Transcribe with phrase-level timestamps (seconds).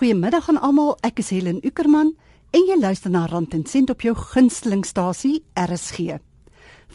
[0.00, 0.94] Goeiemiddag aan almal.
[1.04, 2.14] Ek is Helen Ukerman
[2.56, 6.14] en jy luister na Rand en Sent op jou gunstelingstasie RSG.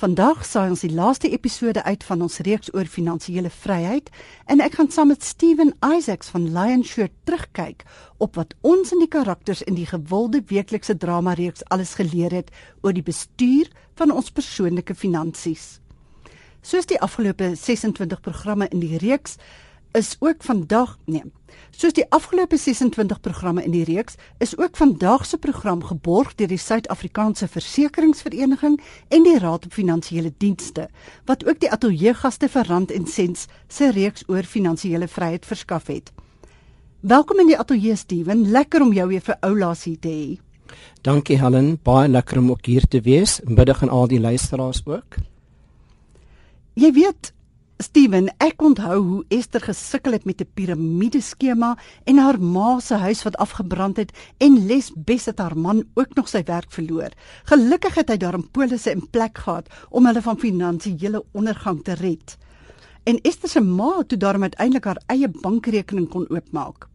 [0.01, 4.09] Vandag saai ons die laaste episode uit van ons reeks oor finansiële vryheid
[4.49, 7.85] en ek gaan saam met Steven Isaacs van Lionshirt terugkyk
[8.17, 12.49] op wat ons in die karakters in die gewilde weeklikse drama reeks alles geleer het
[12.81, 13.69] oor die bestuur
[14.01, 15.75] van ons persoonlike finansies.
[16.65, 19.37] Soos die afgelope 26 programme in die reeks
[19.95, 21.23] is ook vandag nee.
[21.71, 26.47] Soos die afgelope 26 programme in die reeks is ook vandag se program geborg deur
[26.51, 30.89] die Suid-Afrikaanse Versekeringsvereniging en die Raad op Finansiële Dienste
[31.25, 36.11] wat ook die ateljeegaste vir Rand en Sents se reeks oor finansiële vryheid verskaf het.
[36.99, 40.39] Welkom in die ateljee Steven, lekker om jou weer vir oulaas hier te hê.
[41.05, 43.39] Dankie Helen, baie lekker om ook hier te wees.
[43.45, 45.19] Middag aan al die luisteraars ook.
[46.73, 47.31] Jy weet,
[47.75, 53.23] Steven, ek onthou hoe Esther gesukkel het met 'n piramideskema en haar ma se huis
[53.23, 57.11] wat afgebrand het en Les Bes het haar man ook nog sy werk verloor.
[57.43, 62.37] Gelukkig het hy daarin polisse in plek gehad om hulle van finansiële ondergang te red.
[63.03, 66.87] En Esther se ma het toe daarom uiteindelik haar eie bankrekening kon oopmaak.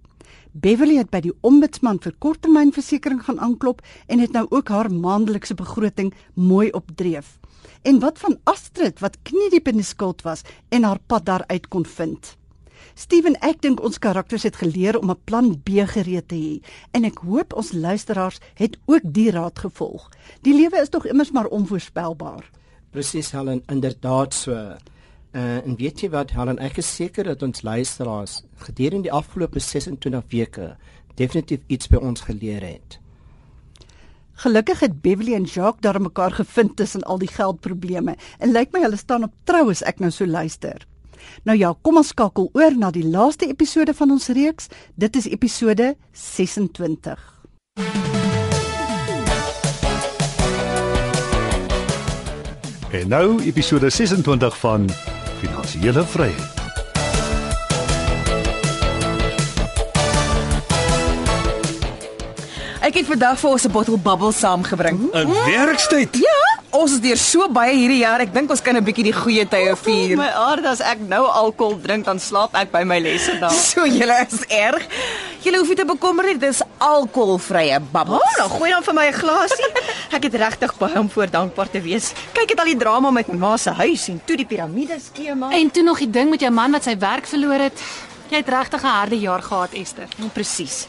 [0.52, 5.54] Beverly het by die ombudsman vir korttermynversekering gaan aanklop en het nou ook haar maandelikse
[5.54, 7.38] begroting mooi opdreef.
[7.82, 11.86] En wat van Astrid wat kniediep in die skuld was en haar pad daaruit kon
[11.86, 12.34] vind?
[12.98, 17.04] Steven, ek dink ons karakters het geleer om 'n plan B gereed te hê en
[17.04, 20.10] ek hoop ons luisteraars het ook die raad gevolg.
[20.42, 22.50] Die lewe is tog immers maar onvoorspelbaar.
[22.90, 24.76] Presies Helen, inderdaad so.
[25.30, 29.60] Uh, en weet jy wat Helen, ek is seker dat ons luisteraars gedurende die afgelope
[29.62, 30.72] 26 weke
[31.14, 32.96] definitief iets by ons geleer het.
[34.42, 38.82] Gelukkig het Beverly en Jacques daar mekaar gevind tussen al die geldprobleme en lyk my
[38.82, 40.82] hulle staan op trou as ek nou so luister.
[41.44, 44.66] Nou ja, kom ons skakel oor na die laaste episode van ons reeks.
[44.96, 47.22] Dit is episode 26.
[52.90, 54.90] En nou episode 26 van
[55.40, 56.58] Finansiële Vryheid.
[62.80, 64.98] Ek het vandag vir ons 'n bottel bubble saamgebring.
[65.12, 66.16] 'n Werkstyd.
[66.16, 66.40] Ja,
[66.70, 68.20] ons is deur so baie hierdie jaar.
[68.20, 70.16] Ek dink ons kan 'n bietjie die goeie tye vier.
[70.16, 73.52] My aard as ek nou alkohol drink dan slaap ek by my lesse dan.
[73.70, 74.82] So julle is erg.
[75.42, 78.22] Julle hoef nie te bekommer nie, dis alkoholvrye bubbles.
[78.22, 79.70] Oh, dan gooi dan vir my 'n glasie.
[80.10, 82.10] Ek het regtig baie om voor dankbaar te wees.
[82.34, 85.52] Kyk het al die drama met my ma se huis en toe die piramide skema.
[85.54, 87.84] En toe nog die ding met jou man wat sy werk verloor het.
[88.30, 90.08] Jy het regtig 'n harde jaar gehad, Esther.
[90.18, 90.88] Nou, presies.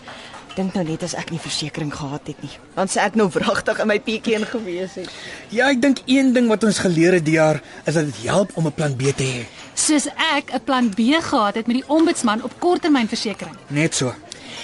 [0.56, 2.52] Dink nou net as ek nie versekerings gehad het nie.
[2.76, 5.09] Dan sê ek nou wragtig in my pietjie in gewees het.
[5.50, 8.52] Ja, ek dink een ding wat ons geleer het die jaar is dat dit help
[8.56, 9.46] om 'n plan B te hê.
[9.74, 14.14] Soos ek 'n plan B gehad het met die ombudsman op korttermynversekering Net so.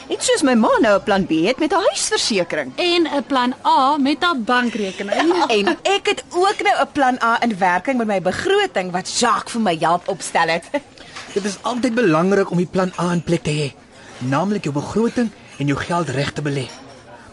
[0.07, 2.71] En soos my ma nou 'n plan B het met haar huisversekering.
[2.75, 5.33] en 'n plan A met haar bankrekening.
[5.57, 9.51] En ek het ook nou 'n plan A in werking met my begroting wat Jacques
[9.51, 10.63] vir my help opstel het.
[11.33, 13.73] Dit is altyd belangrik om die plan A in plek te hê,
[14.17, 16.67] naamlik jou begroting en jou geld reg te belê.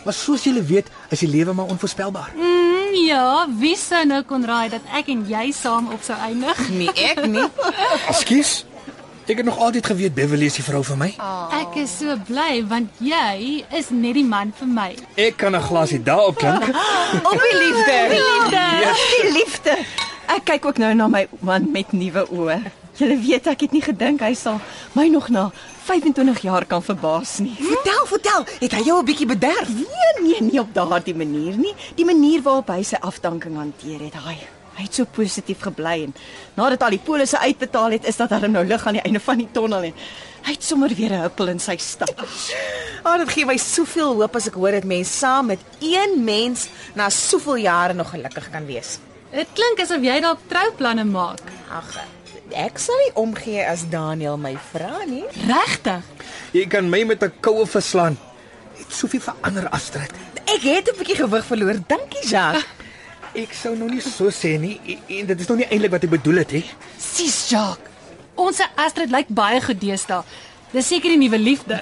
[0.05, 2.31] Maar soos julle weet, is die lewe maar onvoorspelbaar.
[2.35, 6.69] Mm, ja, wie sou nou kon raai dat ek en jy saam op sou eindig?
[6.69, 7.49] Nee, ek nie.
[8.09, 8.65] Ekskuus.
[9.25, 11.07] Ek het nog altyd geweet Beverly is die vrou vir my.
[11.57, 14.89] Ek is so bly want jy is net die man vir my.
[15.17, 16.67] Ek kan 'n glasie daarop klink.
[17.33, 17.97] Op die liefde.
[18.13, 18.65] Liefde.
[19.23, 19.77] Die liefde.
[20.29, 22.59] Ek kyk ook nou na my man met nuwe oë.
[23.01, 24.61] Julle weet ek het nie gedink hy sal
[24.93, 25.51] my nog na
[25.89, 27.57] 25 jaar kan verbaas nie.
[27.57, 28.45] Vertel, vertel.
[28.61, 29.69] Het hy jou 'n bietjie bederf?
[29.69, 31.75] Nee, nee, nie op daardie manier nie.
[31.97, 34.37] Die manier waarop hy sy afdanking hanteer het, hy
[34.77, 36.15] hy het so positief gebly en
[36.59, 39.39] nadat al die polisse uitbetaal het, is dat daar nou lig aan die einde van
[39.39, 39.95] die tonnel en
[40.45, 42.27] hy het sommer weer 'n huppel in sy stap.
[43.05, 46.69] Oh, dit gee my soveel hoop as ek hoor dat mense saam met een mens
[46.95, 48.99] na soveel jare nog gelukkig kan wees.
[49.31, 51.41] Dit klink asof jy dalk trouplanne maak.
[51.71, 52.05] Ag,
[52.51, 55.25] ek sal nie omgee as Daniel my vra nie.
[55.49, 56.03] Regtig?
[56.53, 58.19] Jy kan my met 'n koue verslaan.
[58.77, 60.13] Het soveel verander Astrid.
[60.47, 61.77] Ek het 'n bietjie gewig verloor.
[61.87, 62.65] Dankie, Jacques.
[63.35, 64.77] Ek sou nog nie so sê nie
[65.09, 66.63] en- dit is nog nie eintlik wat ek bedoel het hè.
[67.03, 67.91] Sis Jacques.
[68.39, 70.23] Ons Astrid lyk baie goed deesdae.
[70.75, 71.77] Dis seker die nuwe liefde.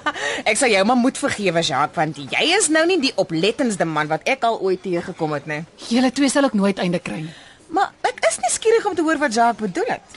[0.48, 4.08] Ek sal jou maar moet vergewe, Jacques, want jy is nou nie die oplettendste man
[4.08, 5.58] wat ek al ooit teëgekom het nie.
[5.90, 7.34] Julle twee sal ook nooit einde kry nie.
[7.76, 10.16] Maar ek is nie skieurig om te hoor wat Jacques bedoel het.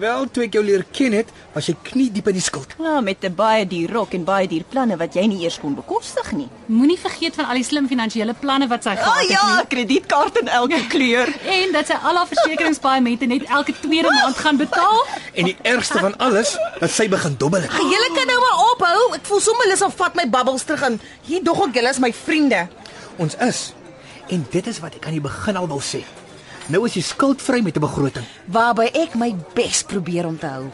[0.00, 2.70] Wel, toe ek jou leer ken het, was jy knie diep in die skuld.
[2.80, 5.74] Ja, met 'n baie duur rok en baie duur planne wat jy nie eers kon
[5.74, 6.48] bekostig nie.
[6.66, 10.38] Moenie vergeet van al die slim finansiële planne wat sy gehad Oh het ja, kredietkaart
[10.40, 11.26] in elke kleur.
[11.26, 11.62] nie.
[11.64, 15.04] En dat sy al haar versekeringspaemente net elke tweede maand gaan betaal.
[15.34, 17.70] En die ergste van alles, dat sy begin dobbel het.
[17.72, 19.14] Julle kan nou maar ophou.
[19.14, 21.98] Ek voel sommer lus om vat my bubbles terug en hier dog ek julle is
[21.98, 22.68] my vriende.
[23.16, 23.72] Ons is.
[24.28, 26.04] En dit is wat ek aan die begin al wou sê.
[26.70, 28.24] Nou is jy skuldvry met 'n begroting.
[28.46, 30.70] Waarby ek my bes probeer om te hou.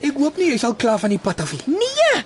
[0.00, 1.76] Ek hoop nie jy sal klaar van die pad af nie.
[1.78, 2.24] Nee.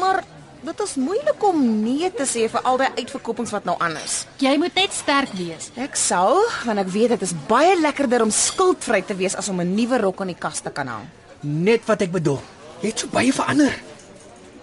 [0.00, 0.22] Maar
[0.62, 4.26] dit is moeilik om nee te sê vir al die uitverkopings wat nou aan is.
[4.38, 5.70] Jy moet net sterk wees.
[5.76, 9.60] Ek sal, want ek weet dit is baie lekkerder om skuldvry te wees as om
[9.60, 11.06] 'n nuwe rok aan die kas te kan hang.
[11.40, 12.40] Net wat ek bedoel.
[12.80, 13.72] Jy het so baie verander.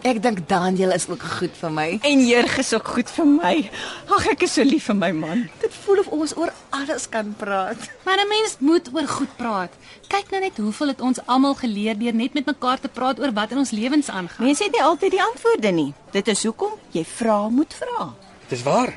[0.03, 1.85] Ek dink Daniel is ook goed vir my.
[2.03, 3.51] En Jurg is ook goed vir my.
[4.11, 5.45] Ag, ek is so lief vir my man.
[5.61, 7.79] Dit voel of ons oor alles kan praat.
[8.03, 9.71] Maar 'n mens moet oor goed praat.
[10.11, 13.31] Kyk nou net hoeveel het ons almal geleer deur net met mekaar te praat oor
[13.31, 14.45] wat in ons lewens aangaan.
[14.45, 15.93] Mense het nie altyd die antwoorde nie.
[16.11, 18.13] Dit is hoekom jy vra moet vra.
[18.49, 18.93] Dis waar.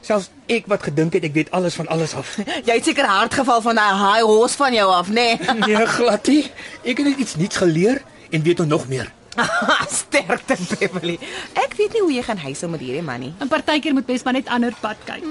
[0.00, 2.38] Selfs ek wat gedink het ek weet alles van alles af.
[2.68, 5.36] Jy het seker hard geval van daai high horse van jou af, nê?
[5.36, 5.76] Nee?
[5.76, 6.50] Nee, glad nie.
[6.84, 9.12] Ek het net iets nuuts geleer en weet nog meer.
[10.00, 11.18] Sterkte Beverly.
[11.54, 13.32] Ek weet nie hoe jy gaan huisel met hierdie man nie.
[13.38, 15.24] 'n Partykeer moet mens maar net ander pad kyk.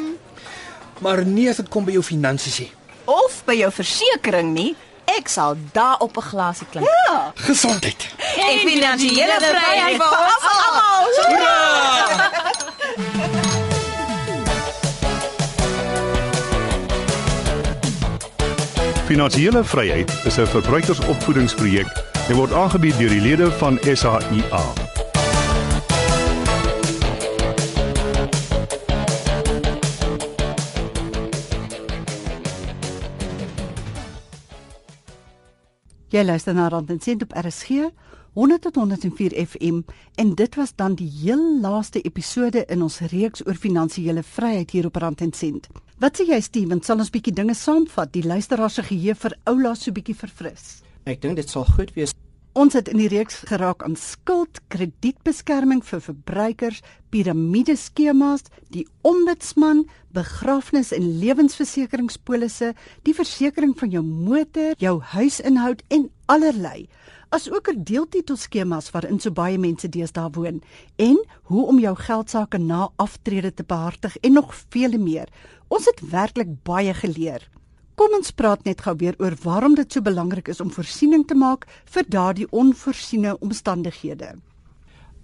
[0.99, 2.71] Maar nie as dit kom by jou finansies nie.
[3.05, 4.75] Of by jou versekering nie.
[5.07, 6.87] Ek sal daar op 'n glasie klink.
[6.87, 7.31] Ja.
[7.35, 8.07] Gesondheid.
[8.37, 11.05] En finansiële vryheid vir ons almal.
[19.07, 24.61] Finansiële vryheid is 'n verbruikersopvoedingsprojek en word aangebied deur die lede van SAIA.
[36.11, 37.87] Jy luister na Rand en Sent op RSG
[38.33, 39.79] 100 tot 104 FM
[40.15, 44.87] en dit was dan die heel laaste episode in ons reeks oor finansiële vryheid hier
[44.87, 45.67] op Rand en Sent.
[45.97, 49.73] Wat sê jy Steven, sal ons bietjie dinge saamvat, die luisteraars se geheue vir oula
[49.75, 50.86] so bietjie verfris?
[51.07, 52.11] Ek dink dit sal goed wees.
[52.57, 56.81] Ons het in die reeks geraak aan skuld, kredietbeskerming vir verbruikers,
[57.13, 59.85] piramideskemas, die ombudsman,
[60.17, 62.73] begrafnis en lewensversekeringspolisse,
[63.07, 66.89] die versekering van jou motor, jou huisinhoud en allerlei
[67.29, 70.61] asook 'n deeltitelskemas waarin so baie mense deesdae woon
[70.95, 75.27] en hoe om jou geldsaake na aftrede te behartig en nog vele meer.
[75.67, 77.49] Ons het werklik baie geleer.
[77.97, 81.33] Kom ons praat net gou weer oor waarom dit so belangrik is om voorsiening te
[81.33, 81.63] maak
[81.95, 84.35] vir daardie onvoorsiene omstandighede.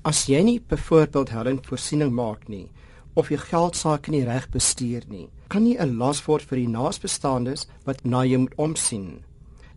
[0.02, 2.66] As jy nie byvoorbeeld Helen voorsiening maak nie
[3.14, 7.68] of jou geldsaake nie reg bestuur nie, kan jy 'n las word vir die naasbestaandes
[7.86, 9.22] wat na jou moet omsien.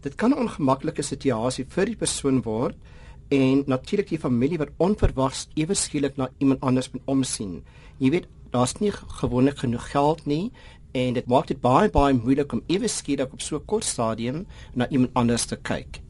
[0.00, 2.76] Dit kan 'n ongemaklike situasie vir die persoon word
[3.28, 7.62] en natuurlik die familie wat onverwags ewe skielik na iemand anders moet omsien.
[7.98, 10.52] Jy weet, daar's nie gewoonlik genoeg geld nie
[10.96, 14.46] en dit maak dit baie baie moeilik om ewe skielik op so 'n kort stadium
[14.74, 16.00] na iemand anders te kyk.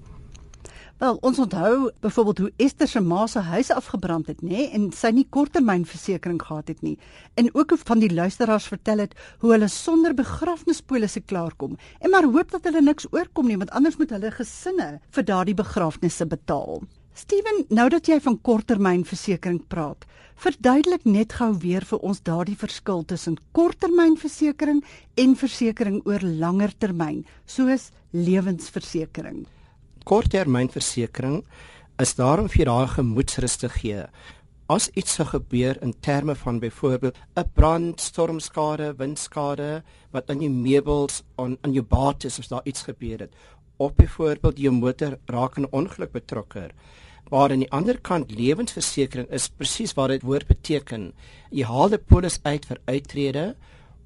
[0.99, 4.93] Wel, ons onthou byvoorbeeld hoe Esther se ma se huis afgebrand het, nê, nee, en
[4.93, 6.99] sy nie korttermynversekering gehad het nie.
[7.35, 12.25] En ook hoe van die luisteraars vertel het hoe hulle sonder begrafnispolisse klaarkom en maar
[12.25, 16.83] hoop dat hulle niks oorkom nie, want anders moet hulle gesinne vir daardie begrafnisse betaal.
[17.12, 20.05] Steven, nou dat jy van korttermynversekering praat,
[20.37, 24.85] verduidelik net gou weer vir ons daardie verskil tussen korttermynversekering
[25.17, 29.47] en versekering oor langer termyn, soos lewensversekering
[30.06, 31.41] korttermynversekering
[32.03, 34.05] is daarom vir daai gemoedsrus te gee.
[34.71, 40.50] As iets sou gebeur in terme van byvoorbeeld 'n brand, stormskade, windskade wat aan jou
[40.50, 43.33] meubels aan aan jou bates as daar iets gebeur het,
[43.78, 46.71] of byvoorbeeld jou motor raak in 'n ongeluk betrokke,
[47.30, 51.12] waar aan die ander kant lewensversekering is presies wat dit woord beteken.
[51.50, 53.47] Jy haal die polis uit vir uittrede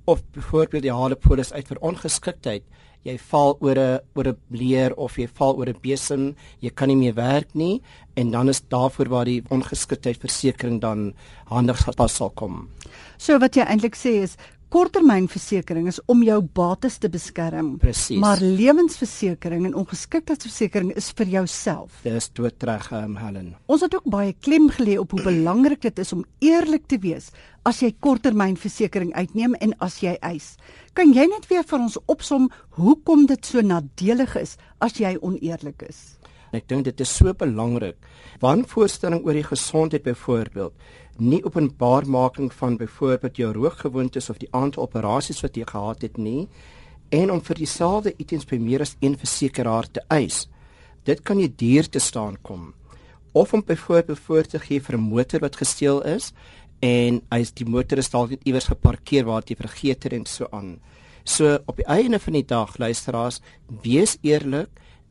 [0.05, 2.65] of byvoorbeeld jy haal die polis uit vir ongeskiktheid
[3.07, 6.89] jy val oor 'n oor 'n leer of jy val oor 'n besem, jy kan
[6.89, 7.83] nie meer werk nie
[8.17, 11.15] en dan is daarvoor waar die ongeskiktheidsversekering dan
[11.47, 12.69] handig pas sal kom.
[13.19, 14.37] So wat jy eintlik sê is
[14.71, 17.73] korttermynversekering is om jou bates te beskerm.
[17.83, 18.19] Precies.
[18.23, 22.01] Maar lewensversekering en ongeskiktheidsversekering is vir jouself.
[22.07, 23.55] Dis doodreg, um, Helen.
[23.67, 27.33] Ons het ook baie klem gelê op hoe belangrik dit is om eerlik te wees
[27.69, 30.55] as jy korttermynversekering uitneem en as jy eis.
[30.97, 32.49] Kan jy net weer vir ons opsom
[32.79, 36.21] hoekom dit so nadelig is as jy oneerlik is?
[36.57, 37.99] Ek dink dit is so belangrik.
[38.43, 40.75] Wanvoorstelling oor die gesondheid byvoorbeeld,
[41.21, 46.49] nie openbaarmaking van byvoorbeeld jou rookgewoontes of die aantal operasies wat jy gehad het nie
[47.11, 50.49] en om vir dieselfde items by meer as een versekeraar te eis.
[51.05, 52.73] Dit kan jy duur te staan kom.
[53.33, 56.33] Of om byvoorbeeld voor te gee vir 'n motor wat gesteel is
[56.81, 60.27] en hy is die motor is dalk net iewers geparkeer waar jy vergeet het en
[60.27, 60.81] so aan.
[61.25, 63.41] So op die einde van die dag luisteraars,
[63.83, 64.69] wees eerlik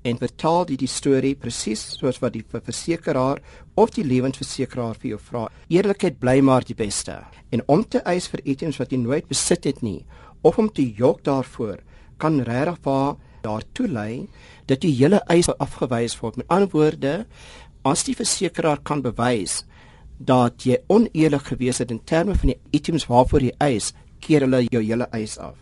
[0.08, 3.42] en vertaal jy die storie presies soos wat die versekeraar
[3.80, 5.46] of die lewensversekeraar vir jou vra.
[5.68, 7.18] Eerlikheid bly maar die beste.
[7.52, 10.06] En om te eis vir items wat jy nooit besit het nie
[10.42, 11.82] of om te jok daarvoor
[12.20, 14.28] kan regtig waar daartoe lei
[14.68, 16.38] dat die hele eis afgewys word.
[16.38, 17.14] Met ander woorde,
[17.88, 19.64] as die versekeraar kan bewys
[20.20, 24.66] dat jy oneerlik gewees het in terme van die items waarvoor jy eis, keer hulle
[24.68, 25.56] jou hele eis af.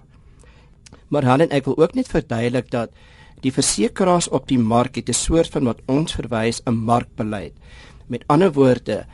[1.13, 2.91] Maar Helen, ek wil ook net verduidelik dat
[3.41, 7.53] die versekeraars op die mark het 'n soort van wat ons verwys 'n markbeleid.
[8.07, 9.05] Met ander woorde,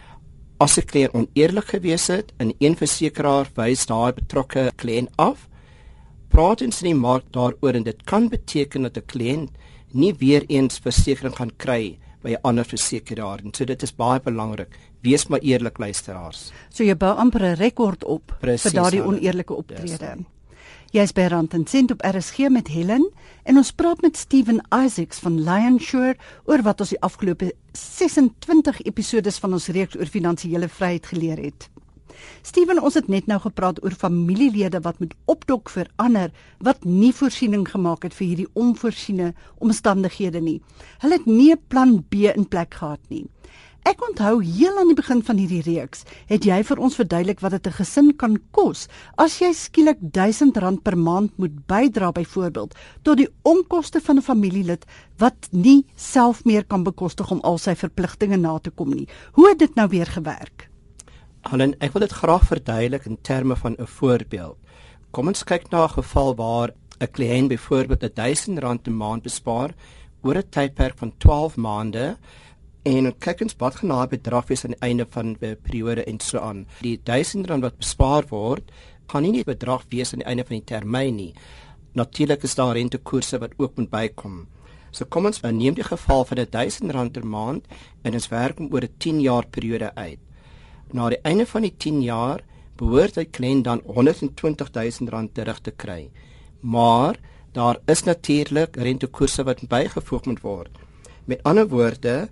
[0.60, 5.50] as 'n kliënt oneerlik gewees het en een versekeraar wys daai betrokke kliënt af,
[6.30, 9.50] praat ons in die mark daaroor en dit kan beteken dat 'n kliënt
[9.92, 13.52] nie weer eens versekerings gaan kry by 'n ander versekeraar nie.
[13.54, 14.78] So dit is baie belangrik.
[15.02, 16.52] Wees maar eerlik luisteraars.
[16.70, 19.88] So jy bou amper 'n rekord op Precies, vir daardie oneerlike optrede.
[19.88, 20.26] Yes.
[20.94, 23.08] Jy's by Rand en Sent op RSG met Helen
[23.50, 29.40] en ons praat met Steven Isaacs van Lionshore oor wat ons die afgelope 26 episodes
[29.42, 31.66] van ons reeks oor finansiële vryheid geleer het.
[32.46, 36.30] Steven, ons het net nou gepraat oor familielede wat moet opdok vir ander
[36.62, 39.34] wat nie voorsiening gemaak het vir hierdie onvoorsiene
[39.66, 40.60] omstandighede nie.
[41.02, 43.26] Hulle het nie 'n plan B in plek gehad nie.
[43.84, 47.52] Ek onthou heel aan die begin van hierdie reeks het jy vir ons verduidelik wat
[47.52, 48.88] dit 'n gesin kan kos
[49.18, 54.86] as jy skielik R1000 per maand moet bydra byvoorbeeld tot die onkoste van 'n familielid
[55.18, 59.08] wat nie self meer kan bekostig om al sy verpligtinge na te kom nie.
[59.34, 60.70] Hoe het dit nou weer gewerk?
[61.42, 64.58] Helen, ek wil dit graag verduidelik in terme van 'n voorbeeld.
[65.12, 66.70] Kom ons kyk na 'n geval waar
[67.02, 69.76] 'n kliënt byvoorbeeld R1000 'n maand bespaar
[70.24, 72.18] oor 'n tydperk van 12 maande
[72.84, 76.20] en kyk ons wat gaan daai bedrag wees aan die einde van die periode en
[76.20, 76.66] so aan.
[76.84, 78.72] Die R1000 wat bespaar word,
[79.08, 81.32] gaan nie net bedrag wees aan die einde van die termyn nie.
[81.96, 84.48] Natuurlik is daar rentekoerse wat ook moet bykom.
[84.92, 87.68] So kom ons neem die geval van R1000 per maand
[88.04, 90.20] en ons werk hom oor 'n 10 jaar periode uit.
[90.92, 92.44] Na die einde van die 10 jaar
[92.78, 96.12] behoort hy kliënt dan R120 000 terug te kry.
[96.62, 97.18] Maar
[97.54, 100.78] daar is natuurlik rentekoerse wat bygevoeg moet word.
[101.26, 102.30] Met ander woorde,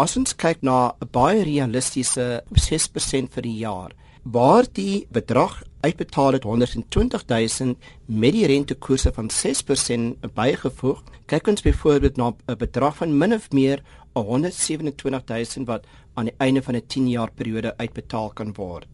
[0.00, 3.92] as ons kyk na 'n baie realistiese 6% vir die jaar,
[4.24, 7.76] waar die bedrag uitbetaal het 120 000
[8.06, 13.50] met die rentekoerse van 6% bygevoeg, kyk ons byvoorbeeld na 'n bedrag van min of
[13.52, 13.82] meer
[14.14, 15.24] 127
[15.56, 18.88] 000 wat aan die einde van 'n 10 jaar periode uitbetaal kan word.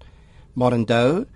[0.55, 1.27] Maar onthou,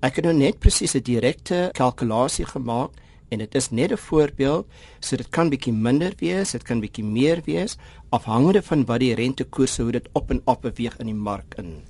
[0.00, 2.90] ek het nou net presies 'n direkte kalkulasie gemaak
[3.28, 4.66] en dit is net 'n voorbeeld,
[5.00, 7.76] so dit kan bietjie minder wees, dit kan bietjie meer wees
[8.10, 11.82] afhangende van wat die rentekoerse hoe dit op en af beweeg in die mark in.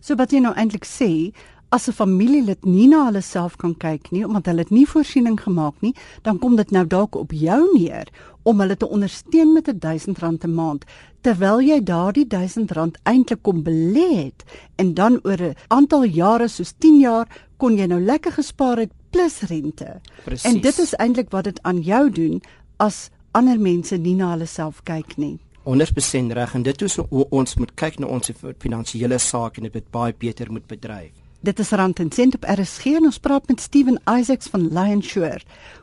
[0.00, 1.32] So wat jy nou eintlik sê,
[1.70, 5.40] as 'n familielid nie na hulle self kan kyk nie omdat hulle dit nie voorsiening
[5.40, 8.06] gemaak nie, dan kom dit nou dalk op jou neer
[8.44, 10.84] om hulle te ondersteun met 'n R1000 'n maand
[11.26, 14.44] terwyl jy daardie R1000 eintlik kom belê het
[14.76, 17.26] en dan oor 'n aantal jare soos 10 jaar
[17.56, 20.00] kon jy nou lekker gespaar het plus rente.
[20.24, 20.46] Precies.
[20.50, 22.40] En dit is eintlik wat dit aan jou doen
[22.76, 25.36] as ander mense nie na hulle self kyk nie.
[25.66, 28.30] 100% reg en dit is hoe ons moet kyk na ons
[28.62, 31.14] finansiële sake en dit baie beter moet bedryf.
[31.46, 35.42] Dit is Rand en Sent op RSG en ons praat met Steven Isaacs van Lionshore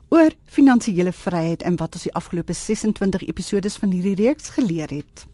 [0.10, 5.27] oor finansiële vryheid en wat ons die afgelope 26 episodes van hierdie reeks geleer het.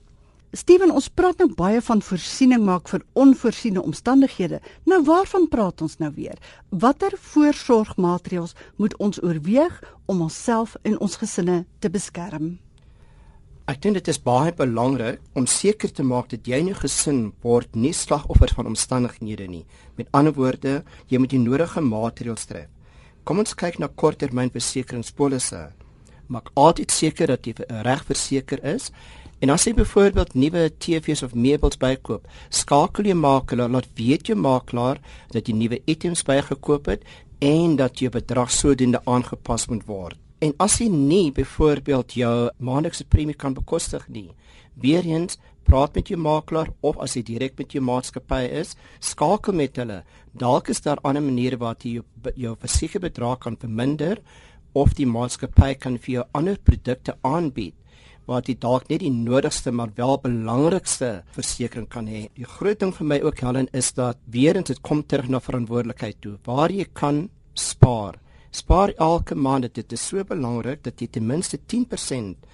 [0.50, 4.58] Steven, ons praat nou baie van voorsiening maak vir onvoorsiene omstandighede.
[4.90, 6.40] Nou waarvan praat ons nou weer?
[6.74, 9.76] Watter voorsorgmaatreëls moet ons oorweeg
[10.10, 12.58] om onsself en ons gesinne te beskerm?
[13.70, 17.22] Ek dink dit is baie belangrik om seker te maak dat jy en jou gesin
[17.46, 19.68] word nie slagoffers van omstandighede nie.
[20.02, 20.80] Met ander woorde,
[21.14, 22.72] jy moet die nodige maatreëls tref.
[23.22, 25.68] Kom ons kyk na korttermynversekeringspolisse.
[26.34, 27.54] Maak altyd seker dat jy
[27.86, 28.90] reg verseker is.
[29.40, 34.36] En as jy byvoorbeeld nuwe TV's of meubels bykoop, skakel jy makelaar, laat weet jou
[34.36, 35.00] makelaar
[35.32, 37.06] dat jy nuwe items bygekoop het
[37.40, 40.20] en dat jou bedrag sodoende aangepas moet word.
[40.44, 44.28] En as jy nie byvoorbeeld jou maandelikse premie kan bekostig nie,
[44.76, 49.56] weer eens praat met jou makelaar of as jy direk met jou maatskappy is, skakel
[49.56, 50.02] met hulle.
[50.36, 54.20] Dalk is daar ander maniere waar jy jou, jou versekerbedrag kan verminder
[54.76, 57.79] of die maatskappy kan vir jou ander produkte aanbied
[58.30, 62.28] waar jy dalk net die nodigste maar wel belangrikste versekerings kan hê.
[62.38, 65.42] Die groot ding vir my ook Helen is dat weer eens dit kom terug na
[65.42, 66.38] verantwoordelikheid toe.
[66.46, 68.20] Waar jy kan spaar
[68.50, 72.48] Spaar elke maand dit is so belangrik dat jy ten minste 10%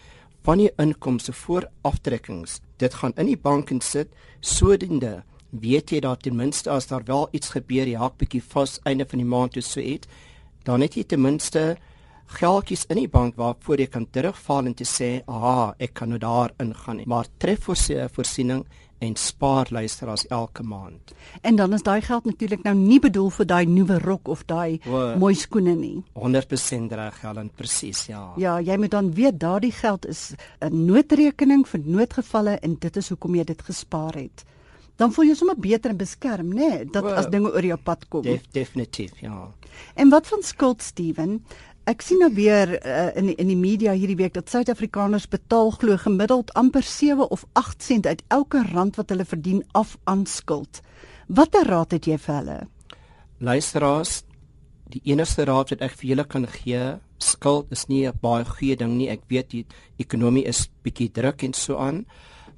[0.44, 5.24] van jou inkomste voor aftrekkings dit gaan in die bank en sit sodoende
[5.63, 9.08] weet jy dat ten minste as daar wel iets gebeur jy hak bietjie vas einde
[9.08, 10.12] van die maand toe so iets
[10.67, 11.63] dan het jy ten minste
[12.25, 16.20] geldjies in die bank waarvoor jy kan terugval en te sê, "Aha, ek kan nou
[16.20, 18.65] daar ingaan." Maar tref vir sy voorsiening
[18.98, 21.13] en spaar luisteraars elke maand.
[21.41, 24.79] En dan is daai geld natuurlik nou nie bedoel vir daai nuwe rok of daai
[24.88, 25.15] O.
[25.20, 26.03] mooi skoene nie.
[26.13, 28.34] 100% reg, Helen, presies, ja.
[28.38, 33.10] Ja, jy moet dan weet daardie geld is 'n noodrekening vir noodgevalle en dit is
[33.10, 34.46] hoekom jy dit gespaar het.
[34.96, 37.77] Dan voel jy sommer beter en beskerm, né, nee, dat Wel, as dinge oor jou
[37.77, 38.22] pad kom.
[38.22, 39.51] Def, definitief, ja.
[39.96, 41.44] En wat van skuld, Steven?
[41.86, 45.70] Ek sien nou weer uh, in die, in die media hierdie week dat Suid-Afrikaners betaal
[45.77, 50.24] glo gemiddeld amper 7 of 8 sent uit elke rand wat hulle verdien af aan
[50.25, 50.82] skuld.
[51.30, 52.58] Watter raad het jy vir hulle?
[53.38, 54.24] Luisteraars,
[54.89, 56.82] die enigste raad wat ek vir julle kan gee,
[57.22, 59.10] skuld is nie 'n baie goeie ding nie.
[59.13, 59.65] Ek weet die
[60.00, 62.08] ekonomie is bietjie druk en so aan,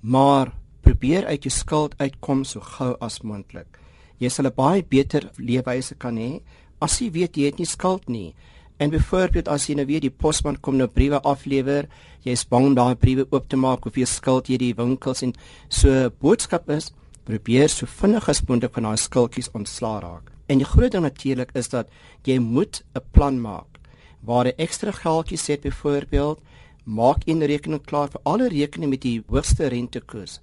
[0.01, 3.75] maar probeer uit jou skuld uitkom so gou as moontlik.
[4.19, 6.39] Jy sal 'n baie beter leefwyse kan hê
[6.79, 8.33] as jy weet jy het nie skuld nie.
[8.77, 11.87] En byvoorbeeld as jy nou weer die posman kom nou briewe aflewer,
[12.21, 15.23] jy is bang om daai briewe oop te maak of jy skuld jy die winkels
[15.25, 15.33] en
[15.69, 16.91] so boodskap is
[17.27, 20.29] probeer so vinnig as moontlik van daai skuldjies ontslaa raak.
[20.47, 21.89] En die groot ding natuurlik is dat
[22.23, 23.79] jy moet 'n plan maak
[24.21, 26.39] waar jy ekstra geldjies het byvoorbeeld
[26.85, 30.39] maak een rekening klaar vir alle rekeninge met die hoogste rentekoers.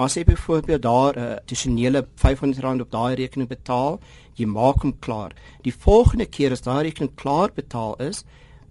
[0.00, 4.00] As jy byvoorbeeld daar 'n uh, addisionele R500 op daai rekening betaal,
[4.34, 5.32] jy maak hom klaar.
[5.62, 8.24] Die volgende keer as daai rekening klaar betaal is,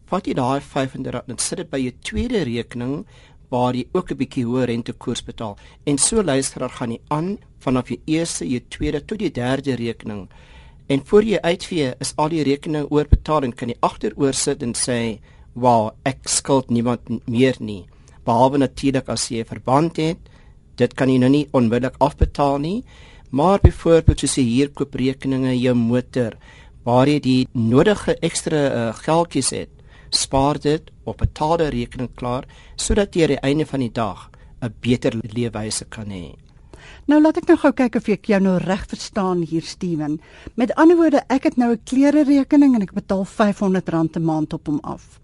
[0.09, 3.05] vat jy daai R500 en sit dit by jou tweede rekening
[3.49, 5.57] waar jy ook 'n bietjie hoër rentekoers betaal.
[5.85, 10.29] En so luisteraar gaan jy aan vanaf jou eerste, jou tweede tot jou derde rekening.
[10.87, 14.73] En voor jy uitvee, is al die rekeninge oorbetaal en kan jy agteroor sit en
[14.73, 15.19] sê,
[15.53, 17.85] "Wow, ek skuld niemand meer nie."
[18.25, 20.17] Behalwe natuurlik as jy 'n verband het,
[20.79, 22.83] dit kan jy nou nie onmiddellik afbetaal nie,
[23.29, 26.37] maar byvoorbeeld soos jy huurkooprekeninge, jou motor,
[26.87, 29.71] waar jy die nodige ekstra uh, geldjies het,
[30.09, 32.47] spaar dit op betaalde rekening klaar
[32.79, 34.29] sodat jy aan die einde van die dag
[34.61, 36.35] 'n beter leefwyse kan hê.
[37.07, 40.19] Nou laat ek nou gou kyk of ek jou nou reg verstaan hier Steven.
[40.55, 44.53] Met ander woorde, ek het nou 'n klere rekening en ek betaal R500 'n maand
[44.53, 45.19] op hom af.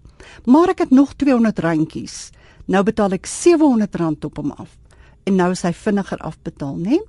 [0.46, 2.30] Maar ek het nog 200 randjies.
[2.66, 4.85] Nou betaal ek R700 op hom af.
[5.26, 7.00] En nou is hy vinniger afbetaal, né?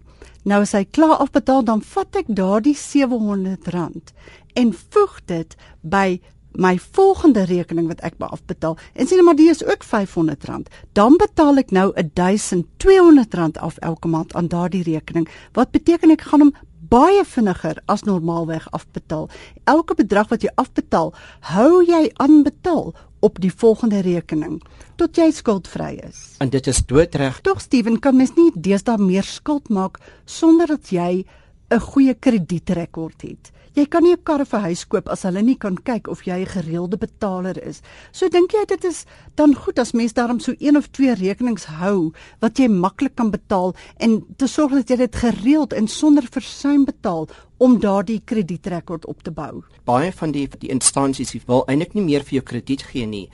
[0.47, 4.13] Nou as hy klaar afbetaal, dan vat ek daardie R700
[4.57, 6.19] en voeg dit by
[6.57, 8.77] my volgende rekening wat ek be afbetaal.
[8.97, 14.33] En net maar die is ook R500 dan betaal ek nou R1200 af elke maand
[14.33, 16.55] aan daardie rekening wat beteken ek gaan hom
[16.87, 19.27] baie vinniger as normaalweg afbetaal.
[19.67, 21.13] Elke bedrag wat jy afbetaal
[21.53, 24.59] hou jy aan betaal op die volgende rekening
[24.97, 26.35] tot jy skuldvry is.
[26.41, 30.91] En dit is doodreg Tog Steven kan mens nie deesdae meer skuld maak sonder dat
[30.93, 31.25] jy
[31.69, 33.51] 'n goeie kredietrekord het.
[33.77, 36.23] Jy kan nie 'n kar of 'n huis koop as hulle nie kan kyk of
[36.25, 37.81] jy 'n gereelde betaler is.
[38.11, 41.65] So dink jy dit is dan goed as mens daarom so een of twee rekenings
[41.65, 46.23] hou wat jy maklik kan betaal en te sorg dat jy dit gereeld en sonder
[46.31, 47.27] versuim betaal
[47.57, 49.63] om daardie kredietrekord op te bou.
[49.85, 53.29] baie van die die instansies wil eintlik nie meer vir jou krediet gee nie.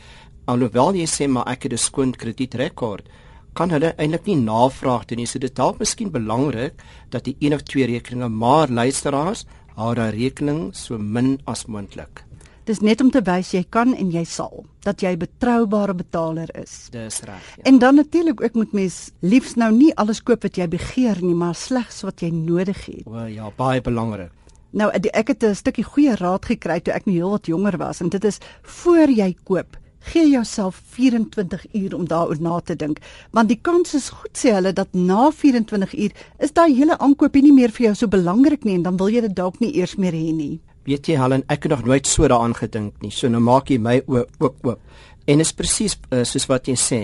[0.46, 3.08] Alhoewel jy sê maar ek het 'n skoon kredietrekord,
[3.54, 5.26] kan hulle eintlik nie navraag doen nie.
[5.28, 6.74] So dit dalk miskien belangrik
[7.10, 12.24] dat jy een of twee rekeninge maar luisteraars hou daai rekening so min as moontlik.
[12.66, 16.50] Dis net om te wys jy kan en jy sal dat jy 'n betroubare betaler
[16.56, 16.88] is.
[16.92, 17.56] Dis reg.
[17.58, 17.64] Ja.
[17.64, 21.36] En dan natuurlik ook moet mens liefs nou nie alles koop wat jy begeer nie,
[21.36, 23.06] maar slegs wat jy nodig het.
[23.06, 24.32] O ja, baie belangrik.
[24.72, 27.78] Nou die- ek het 'n stukkie goeie raad gekry toe ek nog heel wat jonger
[27.78, 29.78] was en dit is voor jy koop,
[30.12, 33.00] gee jouself 24 uur om daaroor na te dink,
[33.32, 37.44] want die kans is goed sê hulle dat na 24 uur is daai hele aankoopie
[37.44, 39.96] nie meer vir jou so belangrik nie en dan wil jy dit dalk nie eers
[39.98, 40.60] meer hê nie.
[40.84, 43.12] Weet jy Helen, ek het nog nooit so daaraan gedink nie.
[43.12, 44.82] So nou maak jy my oë ook oop.
[45.28, 47.02] En is presies uh, soos wat jy sê.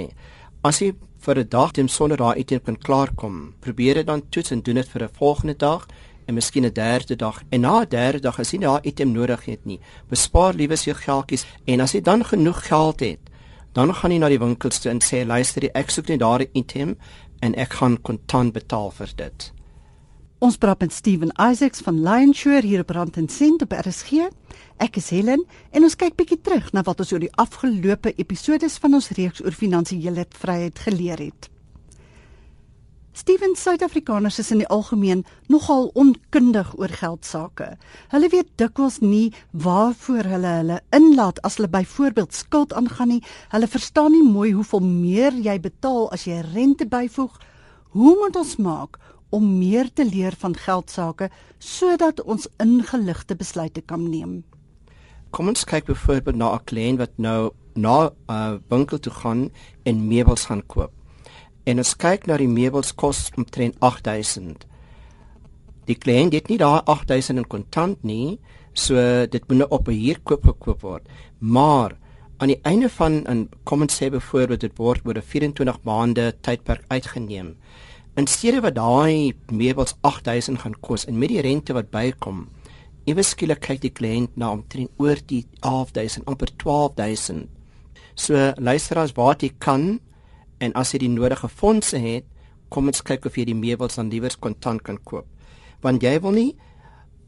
[0.67, 0.91] As jy
[1.23, 4.75] vir 'n dag teen sonder daai item kan klaarkom, probeer dit dan toets en doen
[4.75, 5.87] dit vir 'n volgende dag
[6.29, 7.41] en miskien 'n derde dag.
[7.49, 10.95] En na 'n derde dag as jy daai item nodig het nie, bespaar liewer jou
[10.95, 13.19] geldjies en as jy dan genoeg geld het,
[13.73, 16.97] dan gaan jy na die winkels toe en sê luister, ek soek net daardie item
[17.39, 19.53] en ek gaan kontant betaal vir dit.
[20.39, 24.11] Ons praat met Steven Isaacs van Lionshore hier op Rand en Sent op RSG.
[24.77, 28.77] Ek is Helen en ons kyk bietjie terug na wat ons oor die afgelope episodes
[28.77, 31.49] van ons reeks oor finansiële vryheid geleer het.
[33.19, 37.65] Steven Suid-Afrikaners is in die algemeen nogal onkundig oor geld sake.
[38.13, 43.23] Hulle weet dikwels nie waarvoor hulle hulle inlaat as hulle byvoorbeeld skuld aangaan nie.
[43.51, 47.35] Hulle verstaan nie mooi hoeveel meer jy betaal as jy rente byvoeg.
[47.91, 48.95] Hoe moet ons maak
[49.35, 51.27] om meer te leer van geld sake
[51.59, 54.45] sodat ons ingeligte besluite kan neem?
[55.35, 59.51] Kom ons kyk byvoorbeeld na 'n kliënt wat nou na 'n uh, winkel toe gaan
[59.83, 60.93] en meubels gaan koop.
[61.65, 64.65] En ons kyk na die meubels kos omtrent 8000.
[65.89, 68.39] Die kliënt het nie daai 8000 in kontant nie,
[68.73, 68.95] so
[69.25, 71.07] dit moet nou op 'n huurkoop gekoop word.
[71.39, 71.97] Maar
[72.37, 76.35] aan die einde van 'n kom ons sê byvoorbeeld dit word oor 'n 24 maande
[76.41, 77.55] tydperk uitgeneem.
[78.15, 82.47] In steede wat daai meubels 8000 gaan kos en met die rente wat bykom,
[83.05, 87.47] ewe skielik kyk die kliënt na omtrent oor die 12000 amper 12000.
[88.15, 89.99] So luisteraars waar jy kan
[90.59, 92.25] en as jy die nodige fondse het,
[92.69, 95.27] kom ons kyk of jy die meubels dan liewers kontant kan koop.
[95.81, 96.51] Want jy wil nie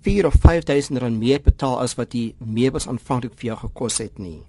[0.06, 4.20] 4 of 5000 rand meer betaal as wat die meubels aanvanklik vir jou gekos het
[4.20, 4.41] nie.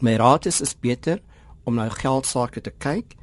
[0.00, 1.20] My raad is is beter
[1.66, 3.16] om na geld sake te kyk.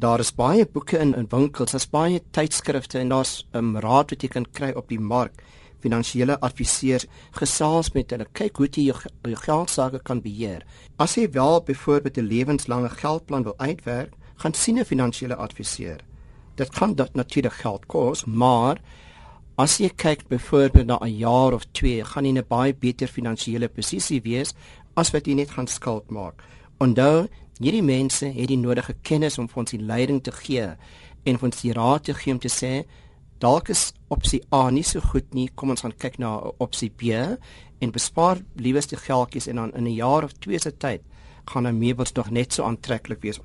[0.00, 4.10] Daar is baie boeke in in winkels, daar's baie tydskrifte en daar's 'n um, raad
[4.10, 5.42] wat jy kan kry op die mark.
[5.80, 10.64] Finansiële adviseurs gesels met hulle, kyk hoe jy jou, jou geld sake kan beheer.
[10.96, 16.00] As jy wel byvoorbeeld 'n lewenslange geldplan wil uitwerk, gaan sien 'n finansiële adviseur.
[16.54, 18.80] Dit kan dat natuurlik geld kos, maar
[19.60, 23.68] As jy kyk byvoorbeeld na 'n jaar of 2, gaan jy 'n baie beter finansiële
[23.68, 24.54] posisie wees
[24.94, 26.42] as wat jy net gaan skuld maak.
[26.78, 30.68] Onthou, hierdie mense het die nodige kennis om vir ons die leiding te gee
[31.24, 32.86] en vir ons die raad te gee om te sê
[33.40, 37.14] dalk is opsie A nie so goed nie, kom ons gaan kyk na opsie B
[37.80, 41.02] en bespaar liewes die geldjies en dan in 'n jaar of 2 se tyd
[41.46, 43.40] gaan 'n meubels nog net so aantreklik wees.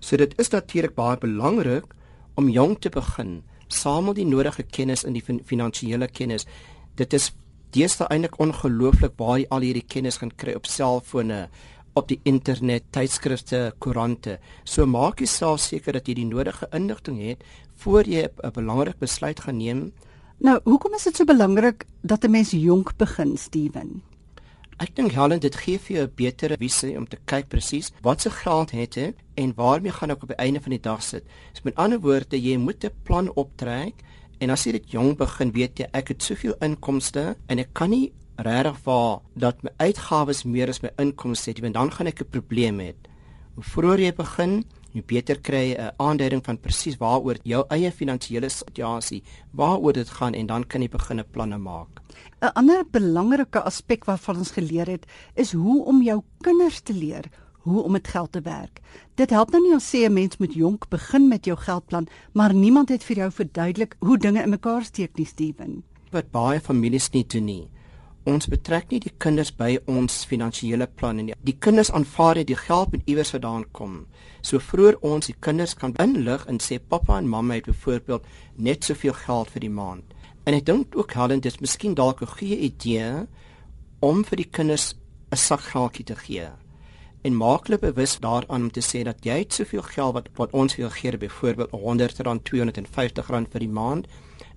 [0.00, 1.84] So dit is natuurlik baie belangrik
[2.34, 6.46] om jong te begin samel die nodige kennis in die finansiële kennis.
[6.96, 7.32] Dit is
[7.70, 11.48] deesdae eintlik ongelooflik waar jy al hierdie kennis gaan kry op selfone,
[11.94, 14.38] op die internet, tydskrifte, koerante.
[14.64, 17.44] So maak jouself seker dat jy die nodige inligting het
[17.84, 19.92] voor jy 'n belangrike besluit gaan neem.
[20.38, 24.02] Nou, hoekom is dit so belangrik dat 'n mens jonk begin, Steven?
[24.80, 28.20] Ek dink Helen dit gee vir jou 'n beter visie om te kyk presies wat
[28.20, 31.24] se geld het jy en waarmee gaan ek op die einde van die dag sit.
[31.52, 33.94] So met ander woorde, jy moet 'n plan optrek
[34.40, 37.90] en as jy dit jong begin, weet jy ek het soveel inkomste en ek kan
[37.90, 42.20] nie regtig vaar dat my uitgawes meer as my inkomste het, want dan gaan ek
[42.20, 42.94] 'n probleem hê.
[43.54, 47.90] Hoe vroeër jy begin, hoe beter kry jy 'n aanduiding van presies waaroor jou eie
[47.90, 52.00] finansiële situasie, waaroor dit gaan en dan kan jy begin 'n planne maak.
[52.40, 57.30] 'n Ander belangrike aspek waarvan ons geleer het, is hoe om jou kinders te leer
[57.62, 58.80] hoe om met geld te werk.
[59.14, 62.54] Dit help nou nie om sê 'n mens moet jonk begin met jou geldplan, maar
[62.54, 65.82] niemand het vir jou verduidelik hoe dinge in mekaar steek nie, Steven.
[66.10, 67.70] Wat baie families nie doen nie.
[68.22, 71.34] Ons betrek nie die kinders by ons finansiële plan nie.
[71.42, 73.96] Die kinders aanvaar dit die geld met iewers vandaan kom.
[74.46, 78.28] So vroeër ons die kinders kan inlig en sê pappa en mamma het byvoorbeeld
[78.62, 80.14] net soveel geld vir die maand.
[80.46, 83.26] En ek dink ook Helen dis miskien dalk 'n goeie idee
[84.00, 84.94] om vir die kinders
[85.32, 86.48] 'n sak geldjie te gee.
[87.22, 90.52] En maak hulle bewus daaraan om te sê dat jy het soveel geld wat wat
[90.52, 94.06] ons vir jou gee, byvoorbeeld R100, R250 vir die maand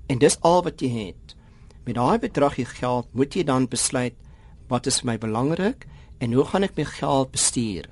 [0.08, 1.35] en dis al wat jy het.
[1.86, 4.16] Met daai bedrag geld, moet jy dan besluit
[4.68, 5.86] wat is vir my belangrik
[6.20, 7.90] en hoe gaan ek my geld bestuur?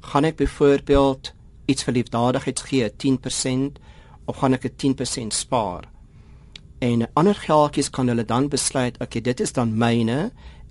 [0.00, 1.32] Gaan ek byvoorbeeld
[1.66, 3.80] iets vir liefdadigheid gee, 10%
[4.26, 5.88] of gaan ek 'n 10% spaar?
[6.80, 10.30] en ander geldjies kan hulle dan besluit okay dit is dan myne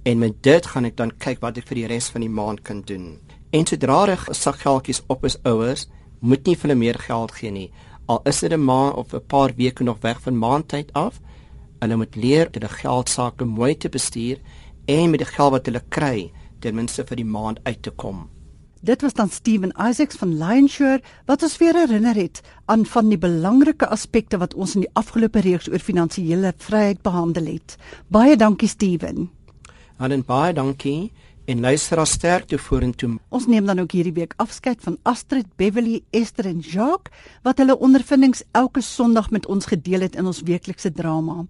[0.10, 2.64] en met dit gaan ek dan kyk wat ek vir die res van die maand
[2.66, 3.12] kan doen
[3.54, 5.86] en sodra reg sak geldjies op is ouers
[6.20, 7.68] moet nie vir hulle meer geld gee nie
[8.10, 11.22] al is dit 'n maand of 'n paar weke nog weg van maandtyd af
[11.80, 14.42] hulle moet leer dat die geld sake mooi te bestuur
[14.86, 18.28] en met die geld wat hulle kry ten minste vir die maand uit te kom
[18.82, 23.18] Dit was dan Steven Isaacs van Lionshore wat ons weer herinner het aan van die
[23.20, 27.76] belangrike aspekte wat ons in die afgelope reeks oor finansiële vryheid behandel het.
[28.08, 29.28] Baie dankie Steven.
[29.98, 31.12] Allen baie dankie
[31.46, 33.18] en luister as sterkte vorentoe.
[33.30, 37.12] Ons neem dan ook hierdie week afskeid van Astrid, Beverly, Esther en Jacques
[37.44, 41.44] wat hulle ondervindings elke Sondag met ons gedeel het in ons weeklikse drama.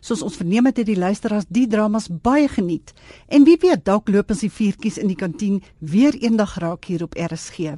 [0.00, 2.92] Soos ons verneem het, het die luisteraars die dramas baie geniet.
[3.28, 7.02] En wie weet, dalk loop ons die vuurtjies in die kantien weer eendag raak hier
[7.06, 7.76] op RSG.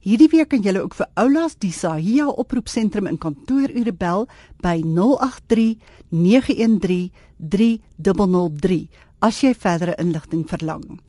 [0.00, 4.24] Hierdie week kan julle ook vir Oulas die Sahia oproepsentrum in kantoorure bel
[4.64, 5.76] by 083
[6.08, 8.88] 913 3003
[9.20, 11.00] as jy verdere inligting verlang.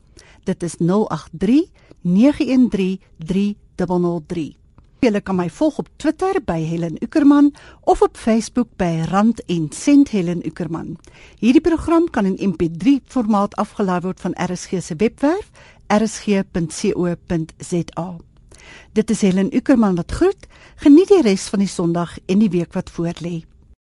[0.44, 1.70] Dit is 083
[2.04, 4.61] 913 3003.
[5.02, 7.48] Julle kan my volg op Twitter by Helen Ukerman
[7.90, 10.94] of op Facebook by Rand en Sent Helen Ukerman.
[11.40, 15.50] Hierdie program kan in MP3 formaat afgelaai word van RSG se webwerf
[15.90, 16.46] rsg.co.za.
[18.92, 20.46] Dit is Helen Ukerman wat groet.
[20.76, 23.42] Geniet die res van die Sondag en die week wat voorlê.